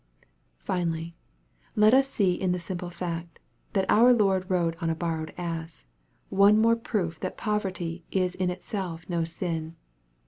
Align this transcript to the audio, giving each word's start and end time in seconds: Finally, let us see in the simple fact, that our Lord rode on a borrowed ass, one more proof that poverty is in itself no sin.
Finally, 0.57 1.15
let 1.75 1.93
us 1.93 2.07
see 2.07 2.33
in 2.33 2.51
the 2.53 2.57
simple 2.57 2.89
fact, 2.89 3.37
that 3.73 3.85
our 3.87 4.11
Lord 4.13 4.49
rode 4.49 4.75
on 4.81 4.89
a 4.89 4.95
borrowed 4.95 5.31
ass, 5.37 5.85
one 6.29 6.57
more 6.59 6.75
proof 6.75 7.19
that 7.19 7.37
poverty 7.37 8.03
is 8.09 8.33
in 8.33 8.49
itself 8.49 9.07
no 9.07 9.23
sin. 9.23 9.75